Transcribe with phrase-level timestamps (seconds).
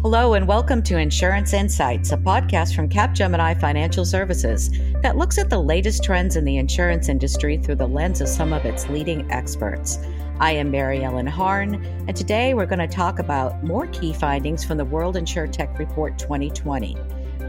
[0.00, 4.70] Hello, and welcome to Insurance Insights, a podcast from Capgemini Financial Services
[5.02, 8.52] that looks at the latest trends in the insurance industry through the lens of some
[8.52, 9.98] of its leading experts.
[10.38, 14.64] I am Mary Ellen Harn, and today we're going to talk about more key findings
[14.64, 16.96] from the World InsurTech Report 2020.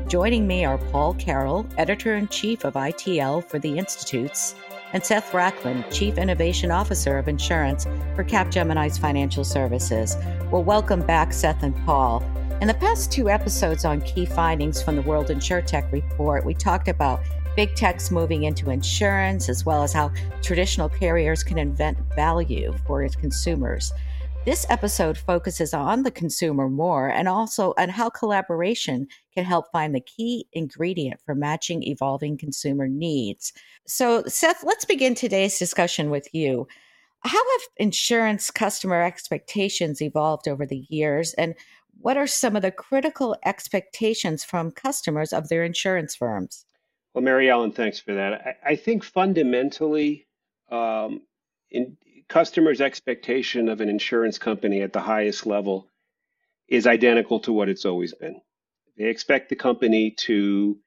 [0.07, 4.55] Joining me are Paul Carroll, Editor in Chief of ITL for the Institutes,
[4.93, 7.85] and Seth Rachlin, Chief Innovation Officer of Insurance
[8.15, 10.17] for Capgemini's Financial Services.
[10.49, 12.23] Well, welcome back, Seth and Paul.
[12.61, 16.89] In the past two episodes on key findings from the World InsurTech report, we talked
[16.89, 17.21] about
[17.55, 20.11] big techs moving into insurance, as well as how
[20.41, 23.93] traditional carriers can invent value for its consumers.
[24.43, 29.95] This episode focuses on the consumer more and also on how collaboration can help find
[29.95, 33.53] the key ingredient for matching evolving consumer needs.
[33.87, 36.67] So, Seth, let's begin today's discussion with you.
[37.21, 41.53] How have insurance customer expectations evolved over the years, and
[42.01, 46.65] what are some of the critical expectations from customers of their insurance firms?
[47.13, 48.33] Well, Mary Ellen, thanks for that.
[48.33, 50.27] I, I think fundamentally,
[50.71, 51.21] um,
[51.71, 55.89] in customers' expectation of an insurance company at the highest level
[56.67, 58.39] is identical to what it's always been.
[58.97, 60.79] They expect the company to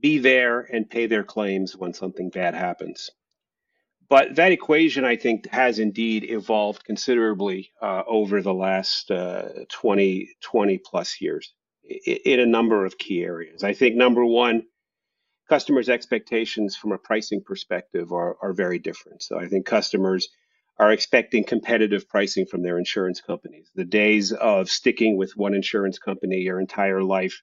[0.00, 3.10] be there and pay their claims when something bad happens.
[4.08, 10.36] But that equation, I think, has indeed evolved considerably uh, over the last uh, 20,
[10.42, 13.64] 20 plus years in, in a number of key areas.
[13.64, 14.62] I think number one,
[15.48, 19.22] customers' expectations from a pricing perspective are, are very different.
[19.22, 20.28] So I think customers
[20.78, 23.70] are expecting competitive pricing from their insurance companies.
[23.74, 27.42] The days of sticking with one insurance company your entire life,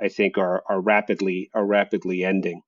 [0.00, 2.60] I think, are, are rapidly are rapidly ending.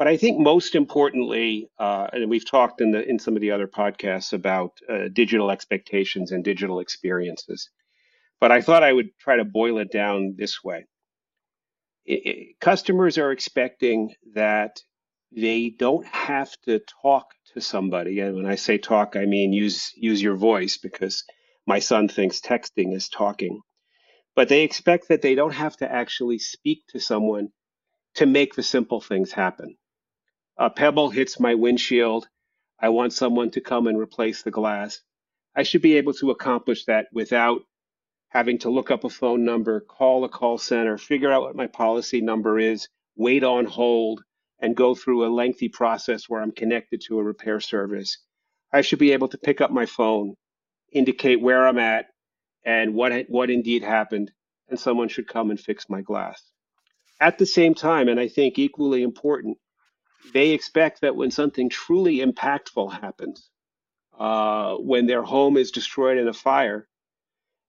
[0.00, 3.50] But I think most importantly, uh, and we've talked in the in some of the
[3.50, 7.68] other podcasts about uh, digital expectations and digital experiences.
[8.40, 10.86] But I thought I would try to boil it down this way:
[12.06, 14.80] it, it, customers are expecting that
[15.36, 19.92] they don't have to talk to somebody, and when I say talk, I mean use
[19.94, 21.24] use your voice because
[21.66, 23.60] my son thinks texting is talking.
[24.34, 27.48] But they expect that they don't have to actually speak to someone
[28.14, 29.76] to make the simple things happen
[30.60, 32.28] a pebble hits my windshield.
[32.78, 35.00] I want someone to come and replace the glass.
[35.56, 37.62] I should be able to accomplish that without
[38.28, 41.66] having to look up a phone number, call a call center, figure out what my
[41.66, 44.22] policy number is, wait on hold,
[44.60, 48.18] and go through a lengthy process where I'm connected to a repair service.
[48.70, 50.34] I should be able to pick up my phone,
[50.92, 52.04] indicate where I'm at,
[52.66, 54.30] and what what indeed happened,
[54.68, 56.42] and someone should come and fix my glass.
[57.18, 59.56] At the same time, and I think equally important,
[60.32, 63.50] they expect that when something truly impactful happens,
[64.18, 66.86] uh, when their home is destroyed in a fire,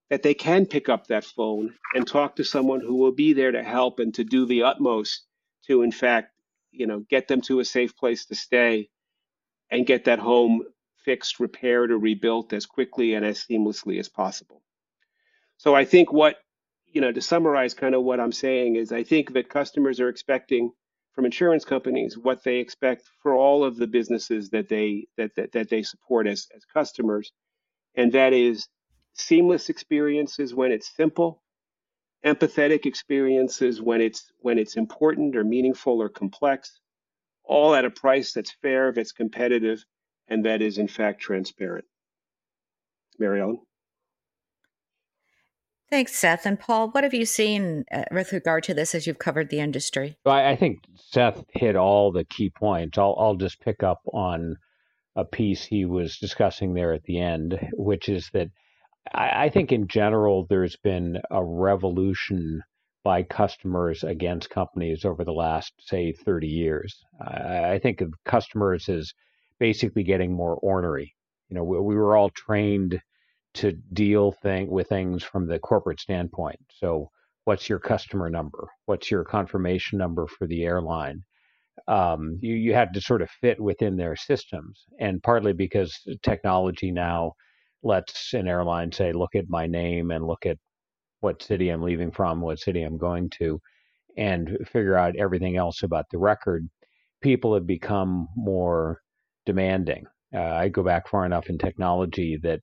[0.10, 3.52] that they can pick up that phone and talk to someone who will be there
[3.52, 5.26] to help and to do the utmost
[5.68, 6.34] to, in fact,
[6.72, 8.90] you know, get them to a safe place to stay
[9.70, 10.64] and get that home
[11.06, 14.62] fixed, repaired, or rebuilt as quickly and as seamlessly as possible.
[15.58, 16.36] So I think what,
[16.88, 20.10] you know, to summarize kind of what I'm saying is I think that customers are
[20.10, 20.74] expecting
[21.14, 25.52] from insurance companies what they expect for all of the businesses that they that that,
[25.52, 27.32] that they support as, as customers.
[27.96, 28.68] And that is
[29.14, 31.42] seamless experiences when it's simple
[32.26, 36.80] empathetic experiences when it's when it's important or meaningful or complex
[37.44, 39.84] all at a price that's fair that's competitive
[40.28, 41.86] and that is in fact transparent.
[43.18, 43.60] Mary ellen
[45.92, 46.46] Thanks, Seth.
[46.46, 49.60] And Paul, what have you seen uh, with regard to this as you've covered the
[49.60, 50.16] industry?
[50.26, 52.98] I, I think Seth hit all the key points.
[52.98, 54.56] I'll, I'll just pick up on
[55.18, 58.48] a piece he was discussing there at the end, which is that
[59.14, 62.64] I, I think in general there's been a revolution
[63.04, 67.04] by customers against companies over the last, say, 30 years.
[67.20, 69.12] I, I think of customers as
[69.60, 71.16] basically getting more ornery.
[71.50, 73.02] You know, we, we were all trained
[73.56, 76.60] to deal thing with things from the corporate standpoint.
[76.70, 77.10] So,
[77.46, 78.68] what's your customer number?
[78.86, 81.24] What's your confirmation number for the airline?
[81.88, 86.92] Um, you you had to sort of fit within their systems, and partly because technology
[86.92, 87.34] now
[87.84, 90.58] lets an airline say, "Look at my name and look at
[91.22, 93.60] what city I'm leaving from, what city I'm going to,"
[94.18, 96.70] and figure out everything else about the record.
[97.22, 99.02] People have become more
[99.46, 100.06] demanding.
[100.34, 102.62] Uh, I go back far enough in technology that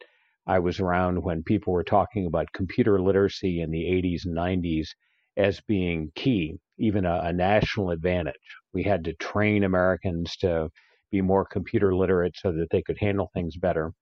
[0.48, 4.88] I was around when people were talking about computer literacy in the 80s and 90s
[5.36, 8.34] as being key, even a, a, national advantage.
[8.74, 10.70] We had to train Americans to
[11.12, 13.92] be more computer literate so that they could handle things better.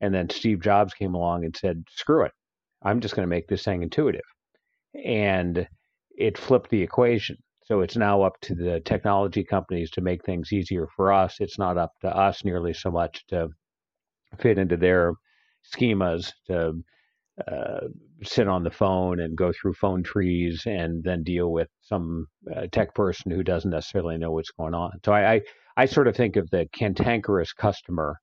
[0.00, 2.32] And then Steve Jobs came along and said, screw it.
[2.82, 4.22] I'm just going to make this thing intuitive.
[4.94, 5.68] and
[6.16, 7.36] it flipped the equation.
[7.64, 11.36] So it's now up to the technology companies to make things easier for us.
[11.40, 13.48] It's not up to us nearly so much to
[14.40, 15.14] fit into their
[15.74, 16.82] schemas to
[17.48, 17.86] uh,
[18.22, 22.66] sit on the phone and go through phone trees and then deal with some uh,
[22.72, 24.92] tech person who doesn't necessarily know what's going on.
[25.04, 25.40] So I, I,
[25.76, 28.18] I sort of think of the cantankerous customer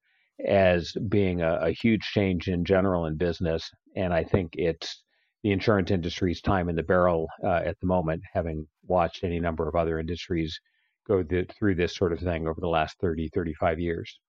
[0.45, 5.03] as being a, a, huge change in general in business, and I think it's
[5.43, 9.67] the insurance industry's time in the barrel uh, at the moment, having watched any number
[9.67, 10.59] of other industries
[11.07, 14.19] go th- through this sort of thing over the last 30, 35 years.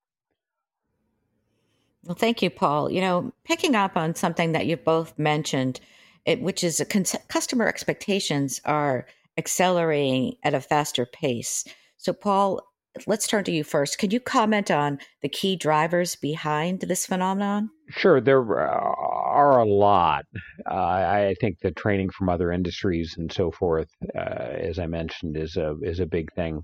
[2.05, 2.91] Well, thank you, Paul.
[2.91, 5.81] You know, picking up on something that you both mentioned,
[6.25, 9.06] it, which is con- customer expectations are
[9.37, 11.65] accelerating at a faster pace.
[11.97, 12.62] So, Paul,
[13.06, 13.99] let's turn to you first.
[13.99, 17.71] Could you comment on the key drivers behind this phenomenon?
[17.91, 20.25] Sure, there are a lot.
[20.71, 25.37] Uh, I think the training from other industries and so forth, uh, as I mentioned,
[25.37, 26.62] is a is a big thing.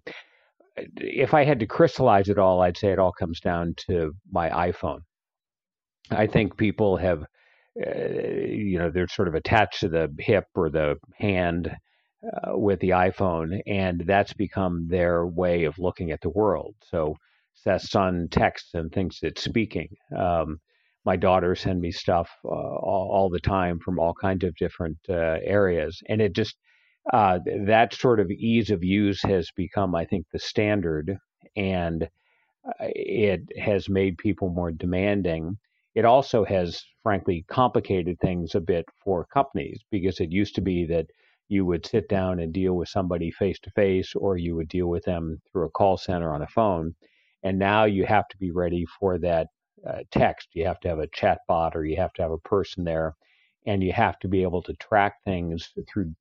[0.76, 4.50] If I had to crystallize it all, I'd say it all comes down to my
[4.50, 5.00] iPhone.
[6.10, 7.22] I think people have,
[7.84, 11.74] uh, you know, they're sort of attached to the hip or the hand
[12.24, 16.74] uh, with the iPhone, and that's become their way of looking at the world.
[16.90, 17.16] So
[17.54, 19.88] Seth's son texts and thinks it's speaking.
[20.16, 20.60] Um,
[21.04, 24.96] my daughter send me stuff uh, all, all, the time from all kinds of different
[25.08, 26.56] uh, areas, and it just
[27.12, 31.18] uh, that sort of ease of use has become, I think, the standard,
[31.56, 32.04] and
[32.66, 35.58] uh, it has made people more demanding
[35.94, 40.86] it also has, frankly, complicated things a bit for companies because it used to be
[40.86, 41.06] that
[41.48, 44.88] you would sit down and deal with somebody face to face or you would deal
[44.88, 46.94] with them through a call center on a phone.
[47.42, 49.48] And now you have to be ready for that
[49.88, 50.48] uh, text.
[50.54, 53.14] You have to have a chat bot or you have to have a person there.
[53.66, 56.12] And you have to be able to track things through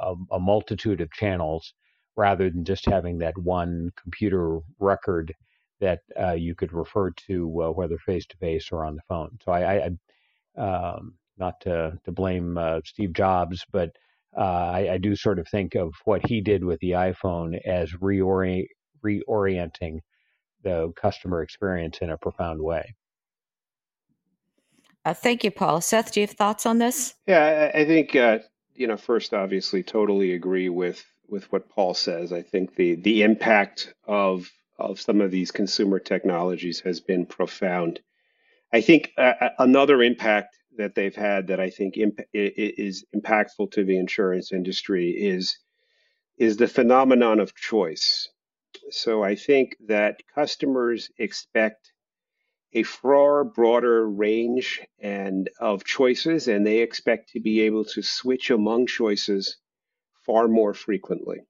[0.00, 1.74] a, a multitude of channels
[2.16, 5.34] rather than just having that one computer record
[5.80, 9.38] that uh, you could refer to uh, whether face to face or on the phone.
[9.44, 9.90] So I,
[10.56, 13.90] I um, not to, to blame uh, Steve Jobs, but
[14.36, 17.90] uh, I, I, do sort of think of what he did with the iPhone as
[17.92, 18.66] reorient,
[19.04, 20.00] reorienting
[20.62, 22.94] the customer experience in a profound way.
[25.04, 25.80] Uh, thank you, Paul.
[25.80, 27.14] Seth, do you have thoughts on this?
[27.26, 28.38] Yeah, I, I think uh,
[28.74, 28.98] you know.
[28.98, 32.32] First, obviously, totally agree with with what Paul says.
[32.32, 34.50] I think the the impact of
[34.80, 38.00] of some of these consumer technologies has been profound.
[38.72, 43.72] I think uh, uh, another impact that they've had that I think imp- is impactful
[43.72, 45.58] to the insurance industry is
[46.38, 48.28] is the phenomenon of choice.
[48.90, 51.92] So I think that customers expect
[52.72, 58.50] a far broader range and of choices, and they expect to be able to switch
[58.50, 59.56] among choices
[60.24, 61.40] far more frequently.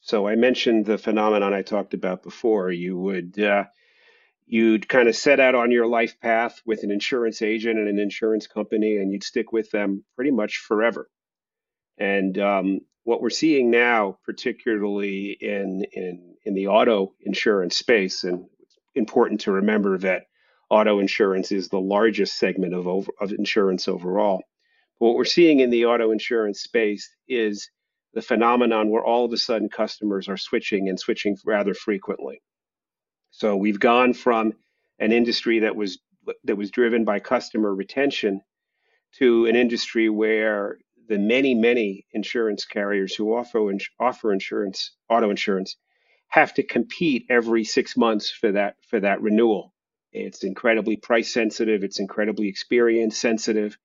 [0.00, 2.70] So I mentioned the phenomenon I talked about before.
[2.70, 3.64] You would uh,
[4.46, 7.98] you'd kind of set out on your life path with an insurance agent and an
[7.98, 11.08] insurance company, and you'd stick with them pretty much forever.
[11.98, 18.46] And um, what we're seeing now, particularly in in in the auto insurance space, and
[18.60, 20.24] it's important to remember that
[20.70, 24.42] auto insurance is the largest segment of over, of insurance overall.
[24.98, 27.68] But what we're seeing in the auto insurance space is
[28.14, 32.42] the phenomenon where all of a sudden customers are switching and switching rather frequently.
[33.30, 34.54] So we've gone from
[34.98, 35.98] an industry that was
[36.44, 38.42] that was driven by customer retention
[39.18, 45.76] to an industry where the many many insurance carriers who offer offer insurance auto insurance
[46.28, 49.72] have to compete every 6 months for that for that renewal.
[50.12, 53.78] It's incredibly price sensitive, it's incredibly experience sensitive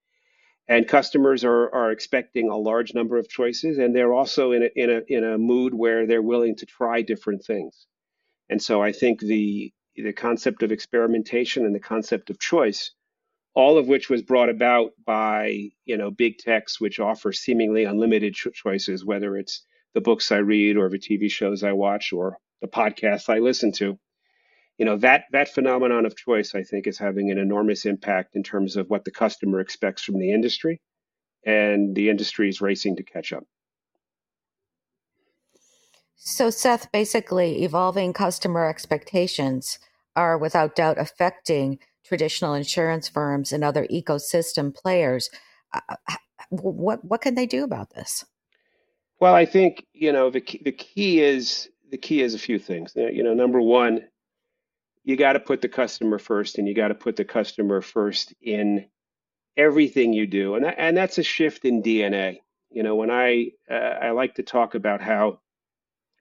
[0.67, 4.69] and customers are, are expecting a large number of choices and they're also in a,
[4.75, 7.88] in a in a mood where they're willing to try different things.
[8.50, 12.91] And so i think the the concept of experimentation and the concept of choice
[13.53, 18.34] all of which was brought about by you know big techs which offer seemingly unlimited
[18.34, 22.38] cho- choices whether it's the books i read or the tv shows i watch or
[22.62, 23.98] the podcasts i listen to
[24.77, 28.44] you know that that phenomenon of choice i think is having an enormous impact in
[28.44, 30.82] terms of what the customer expects from the industry
[31.46, 33.46] and the industry is racing to catch up.
[36.15, 39.77] So seth basically evolving customer expectations
[40.15, 45.29] are without doubt affecting traditional insurance firms and other ecosystem players.
[45.72, 45.96] Uh,
[46.50, 48.25] what what can they do about this?
[49.20, 52.58] Well i think you know the key, the key is the key is a few
[52.58, 52.94] things.
[52.96, 54.01] You know number one
[55.06, 58.36] you got to put the customer first and you got to put the customer first
[58.42, 58.88] in
[59.58, 60.56] everything you do.
[60.56, 62.40] And that, and that's a shift in DNA
[62.72, 65.40] You know, when I uh, I like to talk about how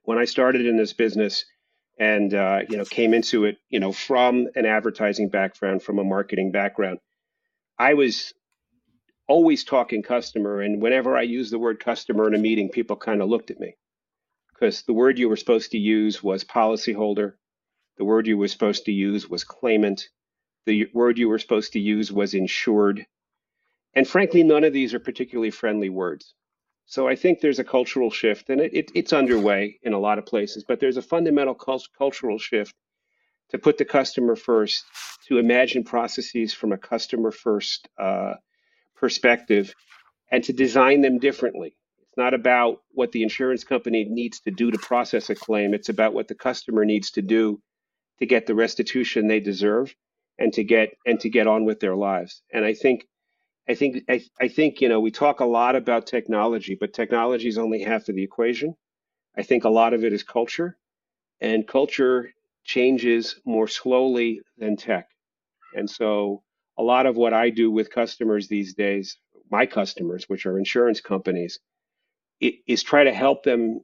[0.03, 1.45] when I started in this business
[1.99, 6.03] and uh, you know came into it, you know, from an advertising background, from a
[6.03, 6.99] marketing background,
[7.79, 8.33] I was
[9.27, 13.21] always talking customer, and whenever I used the word customer in a meeting, people kind
[13.21, 13.75] of looked at me.
[14.53, 17.33] Because the word you were supposed to use was policyholder,
[17.97, 20.09] the word you were supposed to use was claimant,
[20.65, 23.05] the word you were supposed to use was insured,
[23.93, 26.33] and frankly, none of these are particularly friendly words.
[26.85, 30.19] So I think there's a cultural shift, and it, it, it's underway in a lot
[30.19, 32.75] of places, but there's a fundamental cult- cultural shift
[33.49, 34.83] to put the customer first,
[35.27, 38.33] to imagine processes from a customer first uh,
[38.95, 39.73] perspective,
[40.31, 41.75] and to design them differently.
[42.01, 45.89] It's not about what the insurance company needs to do to process a claim, it's
[45.89, 47.61] about what the customer needs to do
[48.19, 49.95] to get the restitution they deserve
[50.37, 52.41] and to get and to get on with their lives.
[52.53, 53.07] And I think
[53.67, 57.47] I think I, I think you know we talk a lot about technology, but technology
[57.47, 58.75] is only half of the equation.
[59.37, 60.77] I think a lot of it is culture,
[61.41, 62.31] and culture
[62.63, 65.09] changes more slowly than tech.
[65.75, 66.43] And so
[66.77, 69.17] a lot of what I do with customers these days,
[69.51, 71.59] my customers, which are insurance companies,
[72.39, 73.81] is try to help them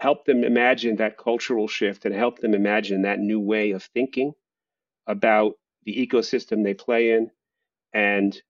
[0.00, 4.32] help them imagine that cultural shift and help them imagine that new way of thinking
[5.06, 5.52] about
[5.84, 7.30] the ecosystem they play in
[7.92, 8.40] and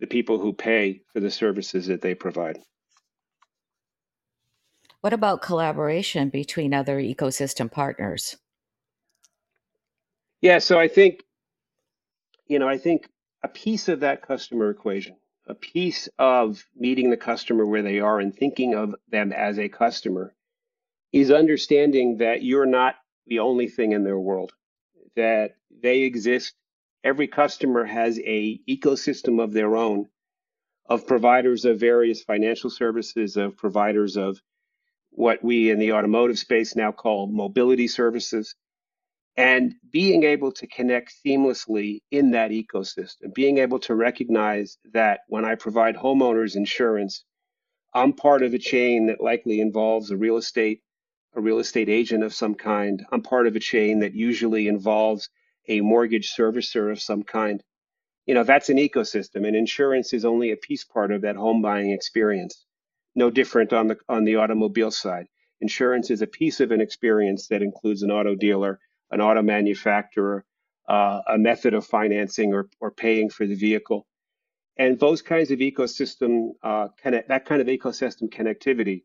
[0.00, 2.58] the people who pay for the services that they provide.
[5.00, 8.36] What about collaboration between other ecosystem partners?
[10.40, 11.22] Yeah, so I think,
[12.48, 13.08] you know, I think
[13.44, 15.16] a piece of that customer equation,
[15.46, 19.68] a piece of meeting the customer where they are and thinking of them as a
[19.68, 20.34] customer
[21.12, 22.94] is understanding that you're not
[23.26, 24.52] the only thing in their world,
[25.16, 26.54] that they exist.
[27.02, 30.06] Every customer has a ecosystem of their own
[30.86, 34.40] of providers of various financial services, of providers of
[35.10, 38.56] what we in the automotive space now call mobility services,
[39.36, 45.44] and being able to connect seamlessly in that ecosystem, being able to recognize that when
[45.44, 47.24] I provide homeowners insurance,
[47.94, 50.82] I'm part of a chain that likely involves a real estate,
[51.34, 53.04] a real estate agent of some kind.
[53.12, 55.28] I'm part of a chain that usually involves
[55.68, 57.62] a mortgage servicer of some kind.
[58.26, 61.62] You know, that's an ecosystem, and insurance is only a piece part of that home
[61.62, 62.64] buying experience.
[63.14, 65.26] No different on the on the automobile side.
[65.60, 70.44] Insurance is a piece of an experience that includes an auto dealer, an auto manufacturer,
[70.88, 74.06] uh, a method of financing or, or paying for the vehicle.
[74.76, 79.02] And those kinds of ecosystem, uh, connect, that kind of ecosystem connectivity,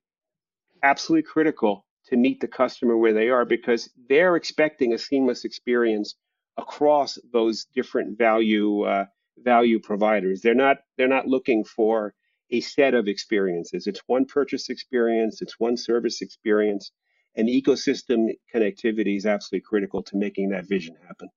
[0.81, 6.15] absolutely critical to meet the customer where they are because they're expecting a seamless experience
[6.57, 9.05] across those different value uh,
[9.39, 10.41] value providers.
[10.41, 12.13] They're not they're not looking for
[12.51, 13.87] a set of experiences.
[13.87, 15.41] It's one purchase experience.
[15.41, 16.91] It's one service experience,
[17.35, 21.29] and ecosystem connectivity is absolutely critical to making that vision happen.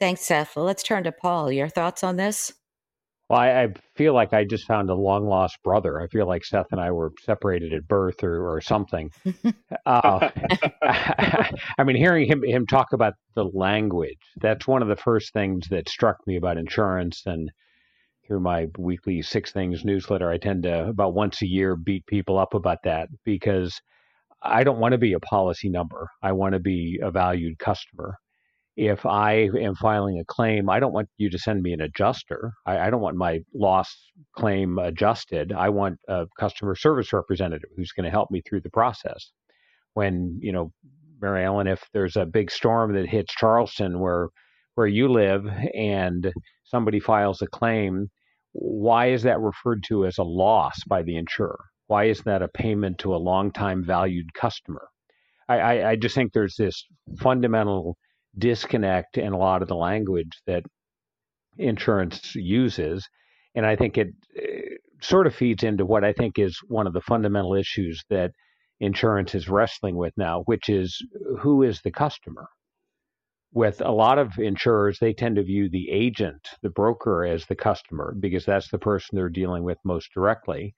[0.00, 0.56] Thanks, Seth.
[0.56, 1.52] Well, let's turn to Paul.
[1.52, 2.52] Your thoughts on this?
[3.28, 6.00] Well, I, I, feel like I just found a long lost brother.
[6.00, 9.10] I feel like Seth and I were separated at birth or, or something.
[9.86, 10.28] uh,
[10.82, 15.68] I mean, hearing him him talk about the language, that's one of the first things
[15.70, 17.22] that struck me about insurance.
[17.24, 17.50] And
[18.26, 22.38] through my weekly Six Things newsletter, I tend to about once a year beat people
[22.38, 23.80] up about that because
[24.42, 26.10] I don't want to be a policy number.
[26.22, 28.18] I want to be a valued customer
[28.76, 32.52] if I am filing a claim, I don't want you to send me an adjuster.
[32.66, 33.94] I, I, don't want my loss
[34.36, 35.52] claim adjusted.
[35.52, 39.30] I want a customer service representative who's going to help me through the process.
[39.92, 40.72] When, you know,
[41.20, 44.28] Mary Ellen, if there's a big storm that hits Charleston where
[44.74, 46.32] where you live and
[46.64, 48.08] somebody files a claim,
[48.50, 51.60] why is that referred to as a loss by the insurer?
[51.86, 54.88] Why isn't that a payment to a longtime valued customer?
[55.48, 56.84] I, I, I just think there's this
[57.20, 57.96] fundamental
[58.38, 60.64] disconnect in a lot of the language that
[61.56, 63.06] insurance uses.
[63.54, 66.92] And I think it, it sort of feeds into what I think is one of
[66.92, 68.32] the fundamental issues that
[68.80, 71.00] insurance is wrestling with now, which is
[71.40, 72.48] who is the customer?
[73.52, 77.54] With a lot of insurers, they tend to view the agent, the broker, as the
[77.54, 80.74] customer because that's the person they're dealing with most directly.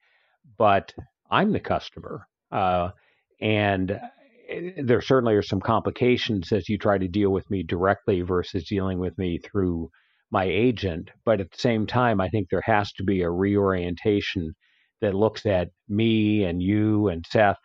[0.59, 0.93] But
[1.31, 2.27] I'm the customer.
[2.53, 2.91] Uh,
[3.41, 3.99] and
[4.83, 8.99] there certainly are some complications as you try to deal with me directly versus dealing
[8.99, 9.91] with me through
[10.31, 11.11] my agent.
[11.25, 14.55] But at the same time, I think there has to be a reorientation
[15.01, 17.59] that looks at me and you and Seth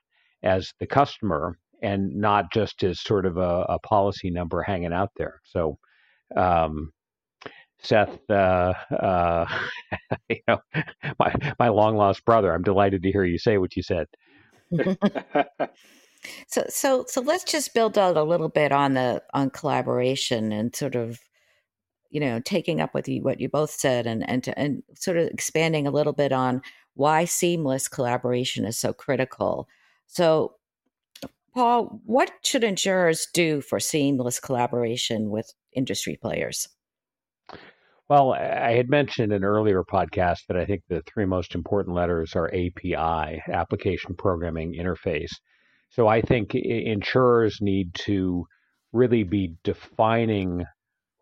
[0.44, 5.10] as the customer and not just as sort of a, a policy number hanging out
[5.18, 5.40] there.
[5.46, 5.78] So,
[6.36, 6.92] um,
[7.84, 9.46] Seth, uh, uh,
[10.30, 10.60] you know,
[11.20, 12.54] my my long lost brother.
[12.54, 14.08] I'm delighted to hear you say what you said.
[16.48, 20.76] so so so let's just build out a little bit on the on collaboration and
[20.76, 21.20] sort of
[22.10, 25.18] you know taking up with you what you both said and and to, and sort
[25.18, 26.62] of expanding a little bit on
[26.94, 29.68] why seamless collaboration is so critical.
[30.08, 30.56] So
[31.54, 36.68] Paul, what should insurers do for seamless collaboration with industry players?
[38.10, 41.96] Well, I had mentioned in an earlier podcast that I think the three most important
[41.96, 45.32] letters are API, Application Programming Interface.
[45.92, 48.46] So I think insurers need to
[48.94, 50.64] really be defining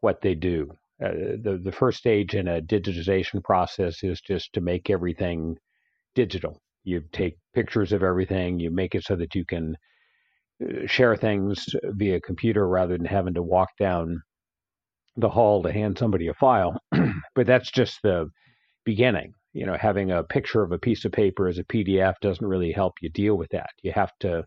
[0.01, 0.71] what they do.
[1.03, 5.57] Uh, the the first stage in a digitization process is just to make everything
[6.13, 6.61] digital.
[6.83, 9.75] You take pictures of everything, you make it so that you can
[10.63, 14.21] uh, share things via computer rather than having to walk down
[15.17, 16.77] the hall to hand somebody a file.
[17.35, 18.29] but that's just the
[18.85, 19.33] beginning.
[19.53, 22.71] You know, having a picture of a piece of paper as a PDF doesn't really
[22.71, 23.69] help you deal with that.
[23.83, 24.43] You have to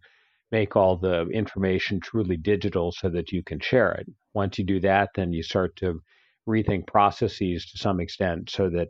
[0.53, 4.07] make all the information truly digital so that you can share it.
[4.35, 6.01] Once you do that, then you start to
[6.49, 8.89] rethink processes to some extent so that,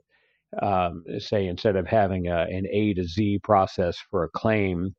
[0.61, 4.95] um, say, instead of having a, an A to Z process for a claim,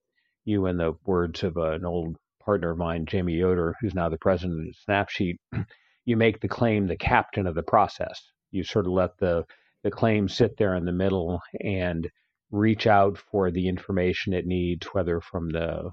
[0.45, 4.17] you, in the words of an old partner of mine, Jamie Yoder, who's now the
[4.17, 5.35] president of Snapsheet,
[6.05, 8.21] you make the claim the captain of the process.
[8.51, 9.45] You sort of let the
[9.83, 12.09] the claim sit there in the middle and
[12.51, 15.91] reach out for the information it needs, whether from the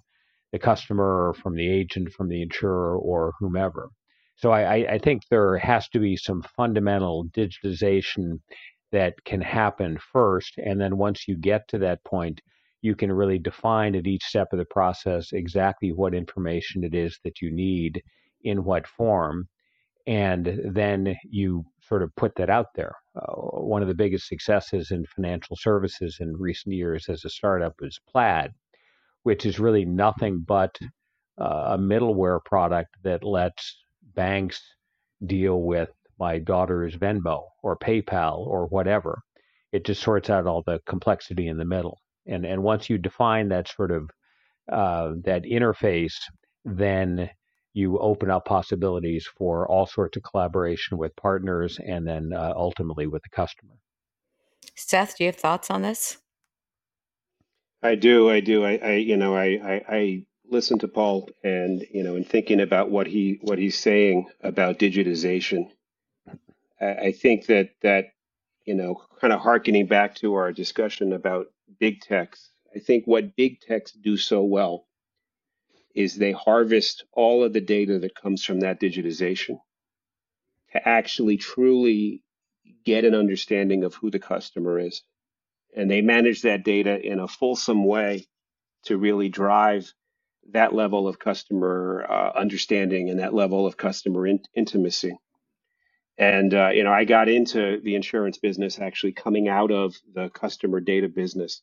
[0.52, 3.90] the customer or from the agent, from the insurer or whomever.
[4.36, 8.40] So I, I think there has to be some fundamental digitization
[8.90, 12.40] that can happen first, and then once you get to that point,
[12.82, 17.18] you can really define at each step of the process exactly what information it is
[17.22, 18.02] that you need
[18.42, 19.48] in what form
[20.06, 22.94] and then you sort of put that out there.
[23.14, 27.74] Uh, one of the biggest successes in financial services in recent years as a startup
[27.80, 28.52] is Plaid,
[29.22, 30.76] which is really nothing but
[31.40, 33.76] uh, a middleware product that lets
[34.14, 34.60] banks
[35.26, 39.22] deal with my daughter's Venmo or PayPal or whatever.
[39.72, 41.98] It just sorts out all the complexity in the middle.
[42.26, 44.10] And and once you define that sort of
[44.70, 46.14] uh, that interface,
[46.64, 47.30] then
[47.72, 53.06] you open up possibilities for all sorts of collaboration with partners and then uh, ultimately
[53.06, 53.74] with the customer.
[54.74, 56.18] Seth, do you have thoughts on this?
[57.82, 58.30] I do.
[58.30, 58.64] I do.
[58.64, 62.60] I, I you know, I, I, I listen to Paul and, you know, in thinking
[62.60, 65.70] about what he, what he's saying about digitization,
[66.80, 68.06] I, I think that, that,
[68.66, 71.48] you know, kind of harkening back to our discussion about
[71.80, 74.86] big techs, I think what big techs do so well
[75.94, 79.58] is they harvest all of the data that comes from that digitization
[80.72, 82.22] to actually truly
[82.84, 85.02] get an understanding of who the customer is.
[85.76, 88.26] And they manage that data in a fulsome way
[88.84, 89.92] to really drive
[90.52, 95.16] that level of customer uh, understanding and that level of customer in- intimacy.
[96.18, 100.30] And, uh, you know, I got into the insurance business actually coming out of the
[100.30, 101.62] customer data business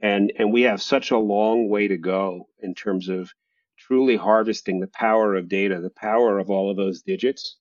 [0.00, 3.32] and and we have such a long way to go in terms of
[3.78, 7.56] truly harvesting the power of data, the power of all of those digits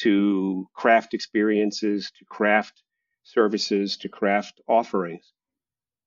[0.00, 2.82] to craft experiences, to craft
[3.28, 5.32] services, to craft offerings.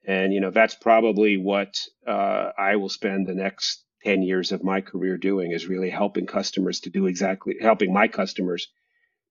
[0.06, 4.64] And you know that's probably what uh, I will spend the next 10 years of
[4.64, 8.68] my career doing is really helping customers to do exactly helping my customers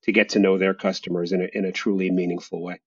[0.02, 2.80] to get to know their customers in a, in a truly meaningful way.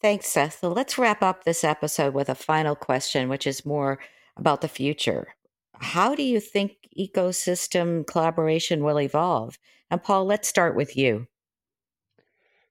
[0.00, 0.58] Thanks, Seth.
[0.60, 3.98] So let's wrap up this episode with a final question, which is more
[4.36, 5.34] about the future.
[5.80, 9.58] How do you think ecosystem collaboration will evolve?
[9.90, 11.26] And Paul, let's start with you.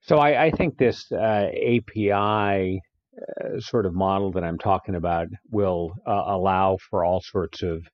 [0.06, 2.80] So I, I think this uh, API
[3.18, 7.84] uh, sort of model that I'm talking about will uh, allow for all sorts of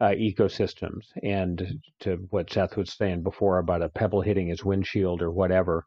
[0.00, 1.04] uh, ecosystems.
[1.22, 5.84] And to what Seth was saying before about a pebble hitting his windshield or whatever,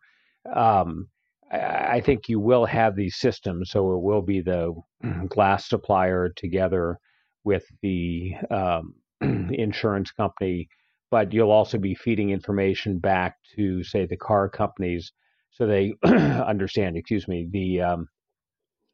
[0.55, 1.07] um,
[1.51, 3.71] I think you will have these systems.
[3.71, 4.71] So it will be the
[5.27, 6.99] glass supplier together
[7.43, 8.93] with the um,
[9.51, 10.67] insurance company,
[11.09, 15.11] but you'll also be feeding information back to, say, the car companies
[15.55, 18.07] so they understand, excuse me, the um,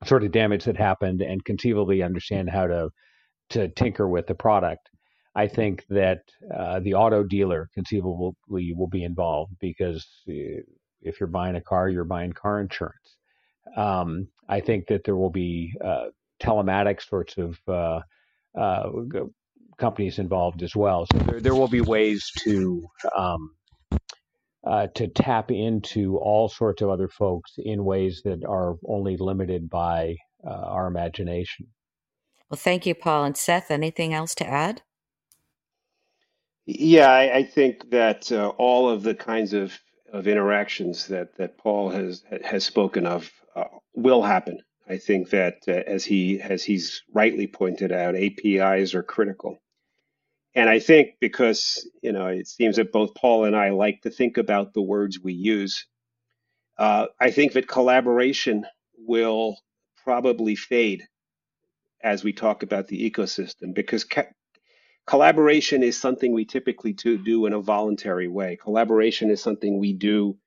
[0.05, 2.89] sort of damage that happened and conceivably understand how to
[3.49, 4.89] to tinker with the product.
[5.35, 6.19] I think that
[6.55, 10.61] uh, the auto dealer conceivably will be involved because uh,
[11.01, 13.17] if you're buying a car, you're buying car insurance.
[13.75, 16.05] Um, I think that there will be uh,
[16.41, 17.99] telematics sorts of uh,
[18.57, 18.89] uh,
[19.77, 21.05] companies involved as well.
[21.11, 23.51] So there, there will be ways to um,
[24.65, 29.69] uh, to tap into all sorts of other folks in ways that are only limited
[29.69, 31.67] by uh, our imagination.
[32.49, 33.71] Well, thank you, Paul and Seth.
[33.71, 34.81] Anything else to add?
[36.65, 39.79] Yeah, I, I think that uh, all of the kinds of,
[40.13, 43.63] of interactions that, that Paul has has spoken of uh,
[43.95, 44.59] will happen.
[44.87, 49.61] I think that uh, as he as he's rightly pointed out, APIs are critical.
[50.55, 54.09] And I think because, you know, it seems that both Paul and I like to
[54.09, 55.87] think about the words we use,
[56.77, 58.65] uh, I think that collaboration
[58.97, 59.57] will
[60.03, 61.03] probably fade
[62.03, 64.29] as we talk about the ecosystem because ca-
[65.07, 68.57] collaboration is something we typically to do in a voluntary way.
[68.61, 70.37] Collaboration is something we do,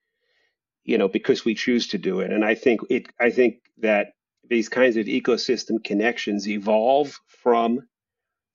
[0.84, 2.32] you know, because we choose to do it.
[2.32, 4.08] And I think it, I think that
[4.48, 7.80] these kinds of ecosystem connections evolve from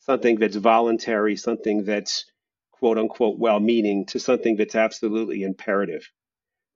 [0.09, 2.25] something that's voluntary, something that's
[2.71, 6.09] quote unquote well meaning, to something that's absolutely imperative.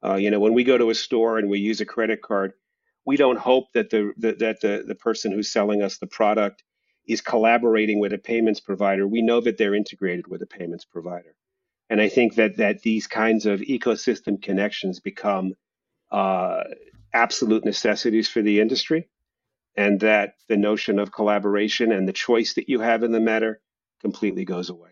[0.05, 2.53] Uh, you know, when we go to a store and we use a credit card,
[3.07, 6.63] we don't hope that the, the that the, the person who's selling us the product
[7.07, 9.07] is collaborating with a payments provider.
[9.07, 11.35] We know that they're integrated with a payments provider.
[11.89, 15.55] And I think that that these kinds of ecosystem connections become
[16.11, 16.65] uh,
[17.13, 19.09] absolute necessities for the industry
[19.75, 23.61] and that the notion of collaboration and the choice that you have in the matter
[24.01, 24.89] completely goes away.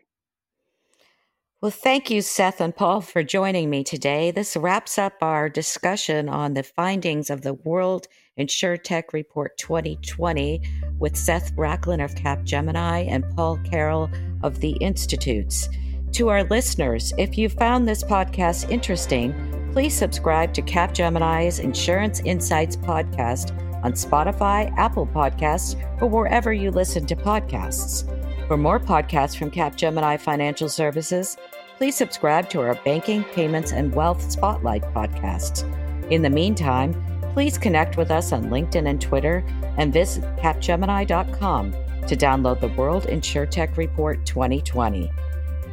[1.61, 4.31] Well, thank you, Seth and Paul, for joining me today.
[4.31, 8.07] This wraps up our discussion on the findings of the World
[8.39, 10.59] InsurTech Report 2020
[10.97, 14.09] with Seth Rachlin of Capgemini and Paul Carroll
[14.41, 15.69] of the Institutes.
[16.13, 22.75] To our listeners, if you found this podcast interesting, please subscribe to Capgemini's Insurance Insights
[22.75, 28.05] podcast on Spotify, Apple Podcasts, or wherever you listen to podcasts.
[28.47, 31.37] For more podcasts from Capgemini Financial Services,
[31.77, 35.63] please subscribe to our Banking, Payments, and Wealth Spotlight podcasts.
[36.11, 36.93] In the meantime,
[37.33, 39.43] please connect with us on LinkedIn and Twitter
[39.77, 45.09] and visit capgemini.com to download the World InsurTech Report 2020.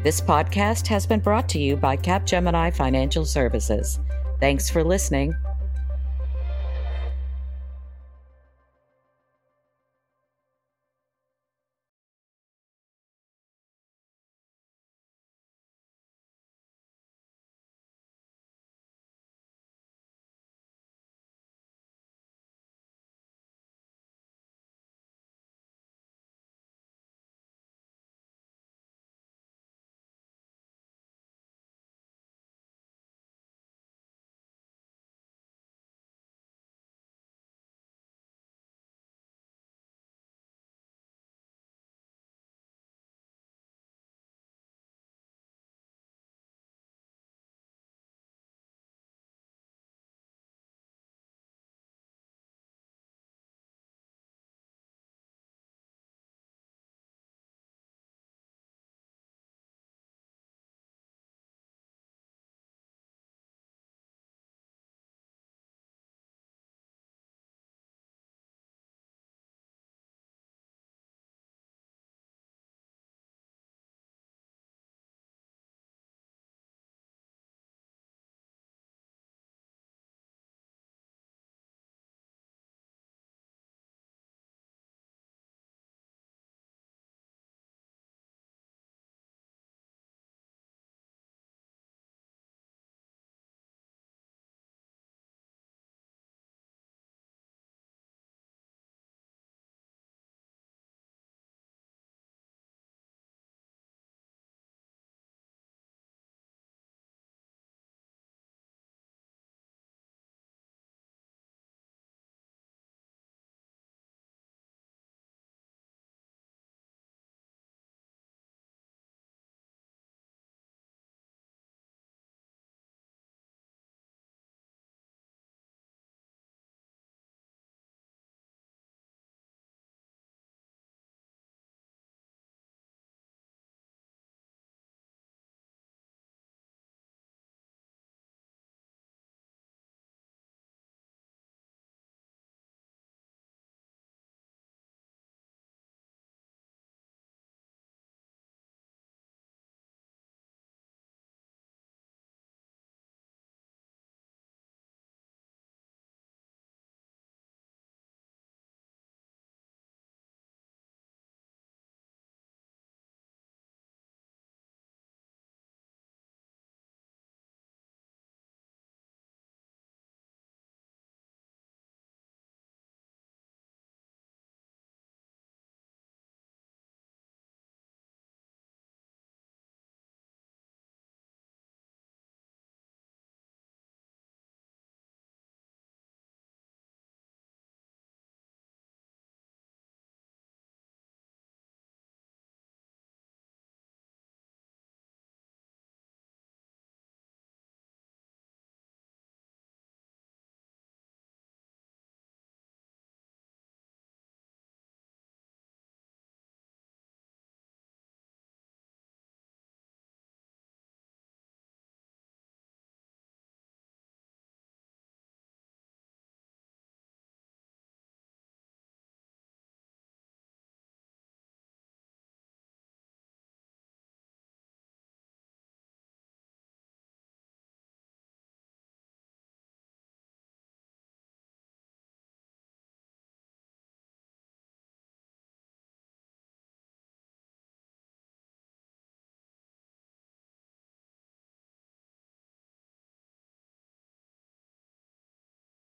[0.05, 3.99] This podcast has been brought to you by Capgemini Financial Services.
[4.38, 5.35] Thanks for listening